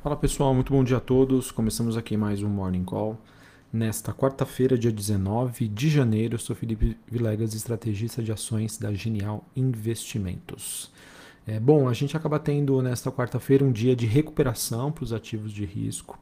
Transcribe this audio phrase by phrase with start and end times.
[0.00, 1.50] Fala pessoal, muito bom dia a todos.
[1.50, 3.18] Começamos aqui mais um Morning Call.
[3.72, 9.44] Nesta quarta-feira, dia 19 de janeiro, eu sou Felipe Vilegas, estrategista de ações da Genial
[9.56, 10.92] Investimentos.
[11.44, 15.52] É, bom, a gente acaba tendo nesta quarta-feira um dia de recuperação para os ativos
[15.52, 16.16] de risco,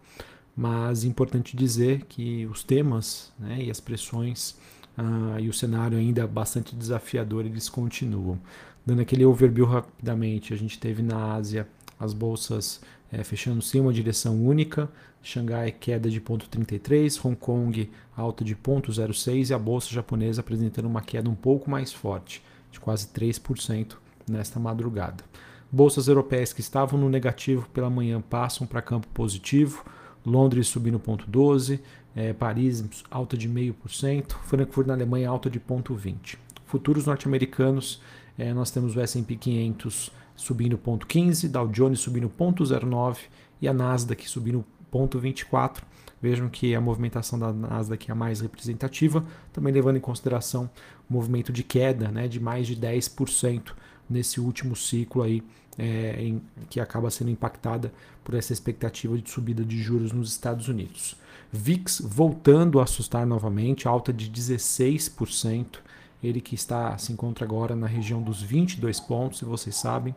[0.56, 4.56] mas é importante dizer que os temas né, e as pressões
[4.96, 8.40] ah, e o cenário ainda bastante desafiador eles continuam.
[8.86, 11.68] Dando aquele overview rapidamente, a gente teve na Ásia
[11.98, 12.80] as bolsas
[13.12, 14.88] é, fechando sem uma direção única,
[15.22, 21.02] Xangai queda de 0,33, Hong Kong alta de 0,06 e a bolsa japonesa apresentando uma
[21.02, 23.96] queda um pouco mais forte, de quase 3%
[24.28, 25.24] nesta madrugada.
[25.70, 29.84] Bolsas europeias que estavam no negativo pela manhã passam para campo positivo,
[30.24, 31.80] Londres subindo 0,12,
[32.14, 36.36] é, Paris alta de 0,5%, Frankfurt na Alemanha alta de 0,20%.
[36.66, 38.00] Futuros norte-americanos,
[38.38, 43.18] é, nós temos o S&P 500 subindo 0,15, Dow Jones subindo 0,09
[43.60, 45.82] e a Nasdaq subindo 0,24.
[46.20, 50.70] Vejam que a movimentação da Nasdaq é a mais representativa, também levando em consideração
[51.08, 53.72] o movimento de queda né, de mais de 10%
[54.08, 55.42] nesse último ciclo aí,
[55.78, 57.92] é, em, que acaba sendo impactada
[58.24, 61.16] por essa expectativa de subida de juros nos Estados Unidos.
[61.52, 65.78] VIX voltando a assustar novamente, alta de 16%.
[66.22, 70.14] Ele que está se encontra agora na região dos 22 pontos, se vocês sabem.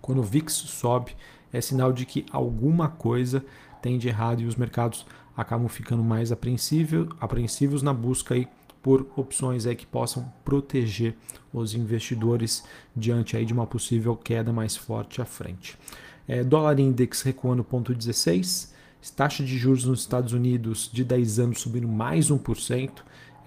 [0.00, 1.16] Quando o VIX sobe,
[1.52, 3.44] é sinal de que alguma coisa
[3.82, 8.48] tem de errado e os mercados acabam ficando mais apreensivos na busca aí
[8.82, 11.16] por opções aí que possam proteger
[11.52, 15.78] os investidores diante aí de uma possível queda mais forte à frente.
[16.26, 18.70] É, dólar index recuando 0,16,
[19.16, 22.90] taxa de juros nos Estados Unidos de 10 anos subindo mais 1%,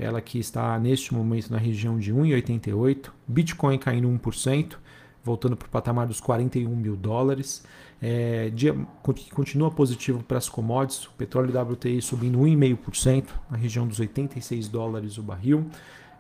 [0.02, 4.76] ela que está neste momento na região de 1,88, Bitcoin caindo 1%,
[5.24, 7.64] voltando para o patamar dos 41 mil dólares.
[8.02, 8.76] É, dia,
[9.32, 15.18] continua positivo para as commodities, o petróleo WTI subindo 1,5% na região dos 86 dólares
[15.18, 15.68] o barril.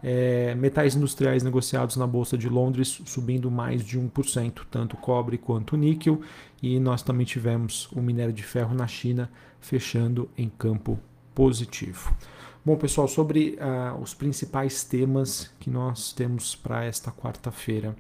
[0.04, 5.76] É, metais industriais negociados na Bolsa de Londres subindo mais de 1%, tanto cobre quanto
[5.76, 6.22] níquel.
[6.62, 11.00] E nós também tivemos o minério de ferro na China fechando em campo
[11.34, 12.16] positivo.
[12.64, 17.96] Bom, pessoal, sobre uh, os principais temas que nós temos para esta quarta-feira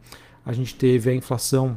[0.46, 1.76] a gente teve a inflação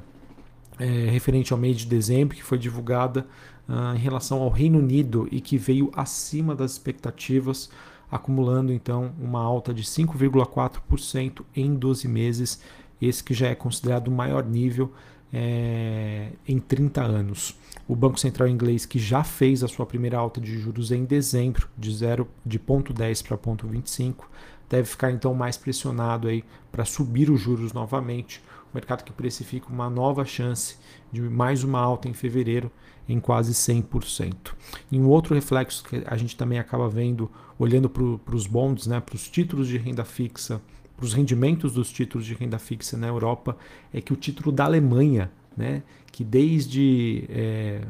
[0.78, 3.26] é, referente ao mês de dezembro, que foi divulgada
[3.66, 7.70] uh, em relação ao Reino Unido e que veio acima das expectativas,
[8.10, 12.60] acumulando então uma alta de 5,4% em 12 meses,
[13.00, 14.92] esse que já é considerado o maior nível
[15.32, 17.56] é, em 30 anos.
[17.86, 21.68] O Banco Central inglês, que já fez a sua primeira alta de juros em dezembro,
[21.76, 24.24] de 0 de 0,10 para 0,25,
[24.70, 28.42] deve ficar então mais pressionado aí para subir os juros novamente.
[28.72, 30.76] O mercado que precifica uma nova chance
[31.12, 32.70] de mais uma alta em fevereiro
[33.08, 34.34] em quase 100%.
[34.90, 38.98] E um outro reflexo que a gente também acaba vendo, olhando para os bonds, né,
[38.98, 40.60] para os títulos de renda fixa,
[40.96, 43.56] para os rendimentos dos títulos de renda fixa na Europa,
[43.92, 47.82] é que o título da Alemanha, né, que desde é,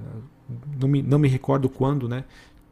[0.81, 2.25] não, me, não me recordo quando, né,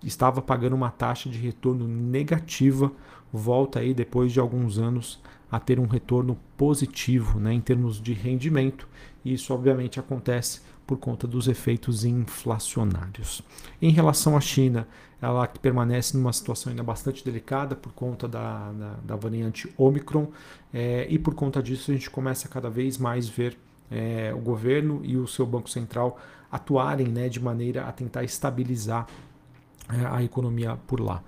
[0.02, 2.92] estava pagando uma taxa de retorno negativa,
[3.32, 5.20] volta aí depois de alguns anos
[5.50, 8.88] a ter um retorno positivo né, em termos de rendimento.
[9.24, 13.42] E isso obviamente acontece por conta dos efeitos inflacionários.
[13.80, 14.88] Em relação à China,
[15.20, 20.28] ela permanece numa situação ainda bastante delicada por conta da, da, da variante Omicron,
[20.72, 23.56] é, e por conta disso a gente começa a cada vez mais ver
[23.92, 26.18] é, o governo e o seu Banco Central
[26.50, 29.06] atuarem né, de maneira a tentar estabilizar
[29.88, 31.22] é, a economia por lá.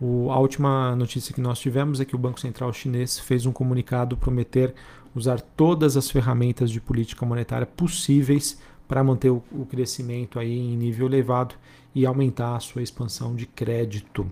[0.00, 3.52] O, a última notícia que nós tivemos é que o Banco Central Chinês fez um
[3.52, 4.74] comunicado prometer
[5.14, 10.76] usar todas as ferramentas de política monetária possíveis para manter o, o, crescimento aí em
[10.76, 11.54] nível elevado
[11.94, 14.30] e aumentar a sua expansão de crédito.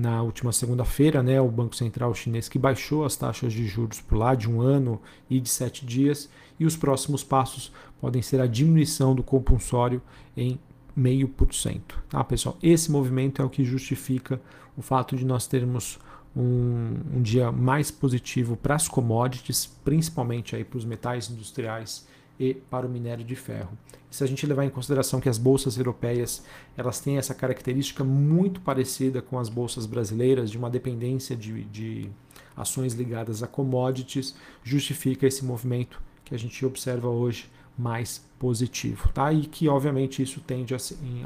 [0.00, 4.16] Na última segunda-feira, né, o Banco Central Chinês que baixou as taxas de juros por
[4.16, 8.46] lá de um ano e de sete dias, e os próximos passos podem ser a
[8.46, 10.00] diminuição do compulsório
[10.36, 10.56] em
[10.96, 11.80] 0,5%.
[12.08, 12.56] Tá, pessoal?
[12.62, 14.40] Esse movimento é o que justifica
[14.76, 15.98] o fato de nós termos
[16.36, 22.06] um, um dia mais positivo para as commodities, principalmente aí para os metais industriais
[22.38, 23.76] e para o minério de ferro.
[24.10, 26.42] se a gente levar em consideração que as bolsas europeias
[26.76, 32.10] elas têm essa característica muito parecida com as bolsas brasileiras, de uma dependência de, de
[32.56, 39.32] ações ligadas a commodities, justifica esse movimento que a gente observa hoje mais positivo, tá?
[39.32, 40.78] E que obviamente isso tende a,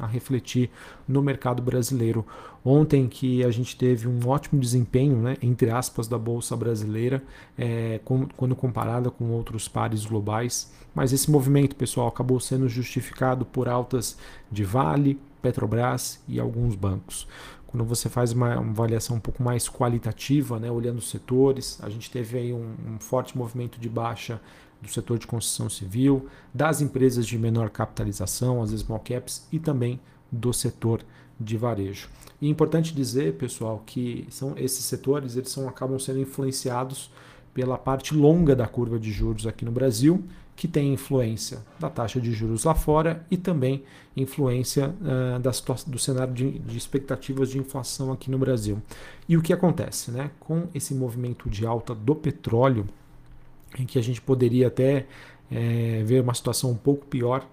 [0.02, 0.70] a, refletir
[1.08, 2.26] no mercado brasileiro.
[2.64, 7.22] Ontem que a gente teve um ótimo desempenho, né, entre aspas, da bolsa brasileira,
[7.56, 13.44] é, com, quando comparada com outros pares globais, mas esse movimento, pessoal, acabou sendo justificado
[13.44, 14.16] por altas
[14.50, 17.26] de Vale, Petrobras e alguns bancos.
[17.66, 22.10] Quando você faz uma, avaliação um pouco mais qualitativa, né, olhando os setores, a gente
[22.10, 24.40] teve aí um, um forte movimento de baixa
[24.82, 30.00] do setor de construção civil, das empresas de menor capitalização, as small caps, e também
[30.31, 31.02] do setor
[31.38, 32.08] de varejo.
[32.40, 37.11] E é importante dizer, pessoal, que são esses setores eles são, acabam sendo influenciados
[37.55, 40.25] pela parte longa da curva de juros aqui no Brasil,
[40.56, 43.85] que tem influência da taxa de juros lá fora e também
[44.17, 45.50] influência uh, da
[45.87, 48.81] do cenário de, de, expectativas de inflação aqui no Brasil.
[49.28, 50.11] E o que acontece?
[50.11, 50.31] Né?
[50.38, 52.87] Com esse movimento de alta do petróleo,
[53.78, 55.06] em que a gente poderia até
[55.50, 57.46] é, ver uma situação um pouco pior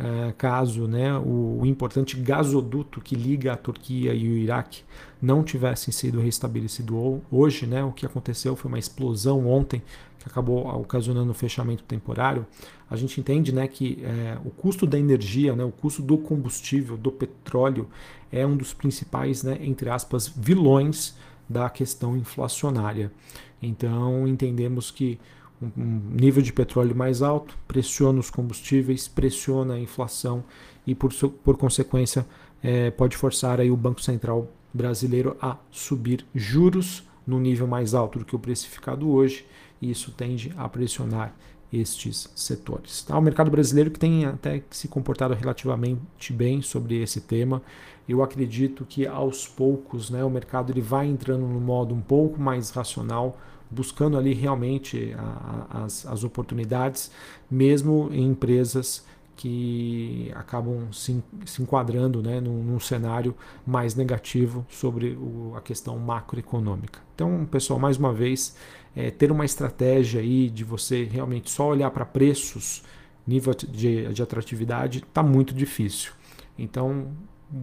[0.00, 4.82] é, caso né, o, o, importante gasoduto que liga a Turquia e o Iraque
[5.20, 7.66] não tivessem sido restabelecido hoje.
[7.66, 9.82] Né, o que aconteceu foi uma explosão ontem
[10.18, 12.46] que acabou ocasionando o fechamento temporário.
[12.88, 16.96] A gente entende né, que é, o custo da energia, né, o custo do combustível,
[16.96, 17.86] do petróleo,
[18.32, 21.14] é um dos principais, né, entre aspas, vilões
[21.46, 23.12] da questão inflacionária.
[23.60, 25.18] Então entendemos que
[25.60, 30.42] um nível de petróleo mais alto pressiona os combustíveis, pressiona a inflação
[30.86, 31.12] e, por,
[31.44, 32.26] por consequência,
[32.62, 38.18] é, pode forçar aí o Banco Central brasileiro a subir juros no nível mais alto
[38.18, 39.46] do que o precificado hoje,
[39.80, 41.34] e isso tende a pressionar
[41.72, 43.02] estes setores.
[43.02, 43.16] Tá?
[43.16, 47.62] O mercado brasileiro que tem até se comportado relativamente bem sobre esse tema.
[48.08, 52.40] Eu acredito que aos poucos né, o mercado ele vai entrando no modo um pouco
[52.40, 53.38] mais racional,
[53.70, 57.10] buscando ali realmente a, as, as oportunidades,
[57.50, 59.04] mesmo em empresas
[59.36, 63.34] que acabam se, se enquadrando né, num, num, cenário
[63.66, 67.00] mais negativo sobre o, a questão macroeconômica.
[67.14, 68.54] Então, pessoal, mais uma vez,
[68.94, 72.82] é, ter uma estratégia aí de você realmente só olhar para preços,
[73.26, 76.12] nível de, de atratividade, está muito difícil.
[76.58, 77.08] Então,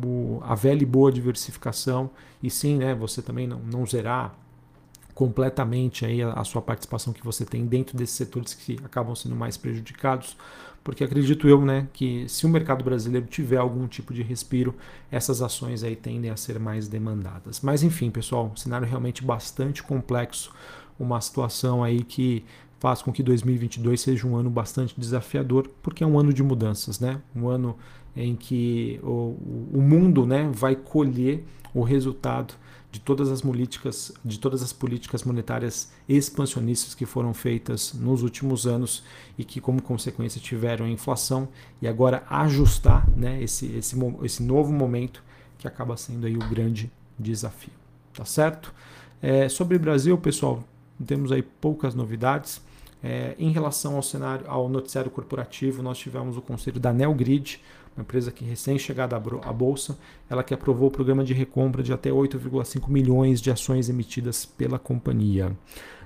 [0.03, 2.09] o, a velha e boa diversificação,
[2.41, 4.35] e sim, né, você também não, não zerar
[5.17, 9.35] completamente aí a, a, sua participação que você tem dentro desses setores que acabam sendo
[9.35, 10.37] mais prejudicados,
[10.83, 14.75] porque acredito eu, né, que se o mercado brasileiro tiver algum tipo de respiro,
[15.09, 17.61] essas ações aí tendem a ser mais demandadas.
[17.61, 20.53] Mas enfim, pessoal, um cenário realmente bastante complexo,
[20.99, 22.45] uma situação aí que
[22.79, 26.99] faz com que 2022 seja um ano bastante desafiador, porque é um ano de mudanças,
[26.99, 27.19] né?
[27.35, 27.75] Um ano
[28.15, 29.35] em que o,
[29.73, 31.43] o mundo, né, vai colher
[31.73, 32.53] o resultado
[32.91, 38.65] de todas as políticas, de todas as políticas monetárias expansionistas que foram feitas nos últimos
[38.65, 39.03] anos
[39.37, 41.49] e que como consequência tiveram a inflação
[41.81, 45.21] e agora ajustar, né, esse, esse, esse novo momento
[45.57, 47.73] que acaba sendo aí o grande desafio,
[48.13, 48.73] tá certo?
[49.21, 50.63] É, sobre o Brasil, pessoal,
[51.05, 52.61] temos aí poucas novidades.
[53.03, 57.61] É, em relação ao cenário, ao noticiário corporativo, nós tivemos o conselho da Nelgrid,
[57.97, 59.97] uma empresa que recém-chegada à bolsa,
[60.29, 64.77] ela que aprovou o programa de recompra de até 8,5 milhões de ações emitidas pela
[64.77, 65.51] companhia.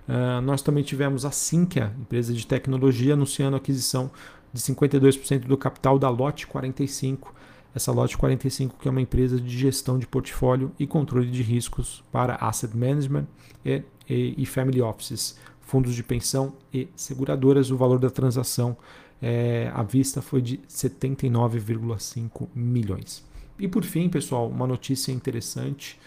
[0.07, 4.09] Uh, nós também tivemos a Sinqia, empresa de tecnologia, anunciando a aquisição
[4.53, 7.35] de 52% do capital da Lote 45.
[7.75, 12.03] Essa Lote 45 que é uma empresa de gestão de portfólio e controle de riscos
[12.11, 13.27] para asset management
[13.65, 15.37] e, e, e family offices,
[15.71, 17.71] fundos de pensão e seguradoras.
[17.71, 18.75] O valor da transação
[19.21, 23.23] é, a vista foi de 79,5 milhões.
[23.57, 25.97] E por fim, pessoal, uma notícia interessante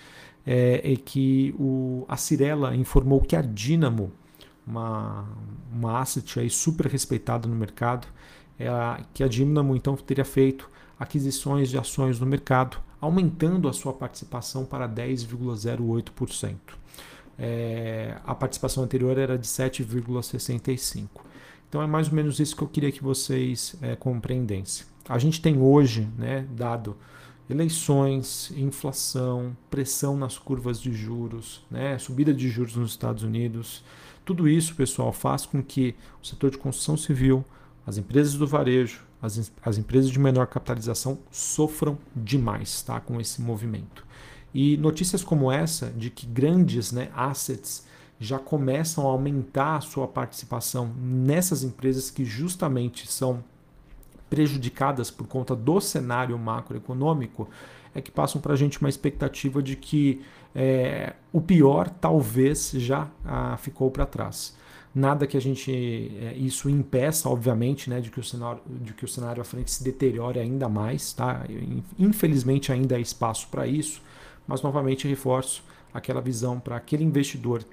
[0.46, 4.12] é, é que o, a Cirela informou que a Dynamo,
[4.66, 5.26] uma,
[5.72, 8.06] uma asset aí super respeitada no mercado,
[8.58, 10.68] é a, que a Dynamo então teria feito
[11.00, 16.54] aquisições de ações no mercado, aumentando a sua participação para 10,08%.
[17.38, 21.08] É, a participação anterior era de 7,65%.
[21.68, 24.86] Então é mais ou menos isso que eu queria que vocês é, compreendessem.
[25.08, 26.96] A gente tem hoje, né, dado
[27.50, 33.84] eleições, inflação, pressão nas curvas de juros, né, subida de juros nos Estados Unidos.
[34.24, 37.44] Tudo isso, pessoal, faz com que o setor de construção civil,
[37.86, 43.42] as empresas do varejo, as, as empresas de menor capitalização sofram demais tá, com esse
[43.42, 44.06] movimento.
[44.54, 47.84] E notícias como essa, de que grandes né, assets
[48.20, 53.42] já começam a aumentar a sua participação nessas empresas que justamente são
[54.30, 57.48] prejudicadas por conta do cenário macroeconômico,
[57.94, 60.22] é que passam para a gente uma expectativa de que
[60.54, 64.56] é, o pior talvez já ah, ficou para trás.
[64.94, 65.72] Nada que a gente
[66.20, 69.70] é, isso impeça, obviamente, né, de que o cenário de que o cenário à frente
[69.70, 71.44] se deteriore ainda mais, tá?
[71.98, 74.00] Infelizmente ainda há espaço para isso,
[74.46, 77.64] mas novamente reforço aquela visão para aquele investidor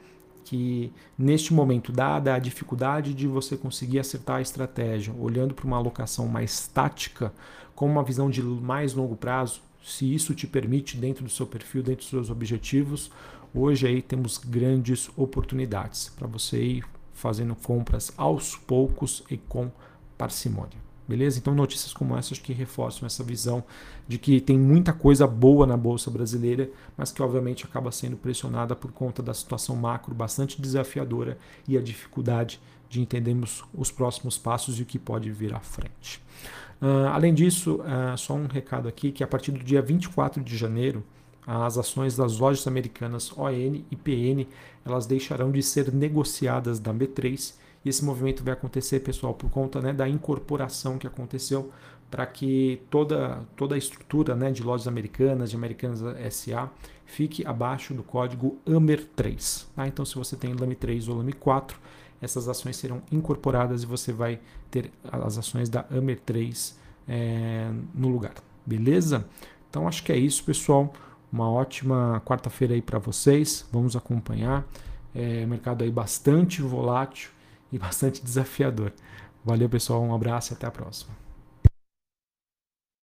[0.43, 5.77] que neste momento, dada a dificuldade de você conseguir acertar a estratégia, olhando para uma
[5.77, 7.33] alocação mais tática,
[7.75, 11.81] com uma visão de mais longo prazo, se isso te permite dentro do seu perfil,
[11.81, 13.11] dentro dos seus objetivos,
[13.53, 19.71] hoje aí temos grandes oportunidades para você ir fazendo compras aos poucos e com
[20.17, 20.90] parcimônia.
[21.11, 21.39] Beleza?
[21.39, 23.65] Então, notícias como essas que reforçam essa visão
[24.07, 28.77] de que tem muita coisa boa na Bolsa Brasileira, mas que obviamente acaba sendo pressionada
[28.77, 31.37] por conta da situação macro bastante desafiadora
[31.67, 36.23] e a dificuldade de entendermos os próximos passos e o que pode vir à frente.
[36.81, 40.55] Uh, além disso, uh, só um recado aqui que a partir do dia 24 de
[40.55, 41.03] janeiro,
[41.45, 44.47] as ações das lojas americanas ON e PN
[44.85, 49.81] elas deixarão de ser negociadas da B3 e esse movimento vai acontecer, pessoal, por conta
[49.81, 51.71] né, da incorporação que aconteceu
[52.11, 56.01] para que toda, toda a estrutura né, de lojas americanas, de Americanas
[56.33, 56.69] SA,
[57.05, 59.65] fique abaixo do código AMER3.
[59.75, 59.87] Tá?
[59.87, 61.79] Então, se você tem LAME 3 ou LAME 4,
[62.21, 66.73] essas ações serão incorporadas e você vai ter as ações da AMER3
[67.07, 68.35] é, no lugar.
[68.65, 69.25] Beleza?
[69.69, 70.93] Então, acho que é isso, pessoal.
[71.31, 73.65] Uma ótima quarta-feira aí para vocês.
[73.71, 74.67] Vamos acompanhar.
[75.15, 77.31] É, mercado aí bastante volátil
[77.71, 78.91] e bastante desafiador.
[79.43, 80.01] Valeu, pessoal.
[80.03, 81.20] Um abraço e até a próxima.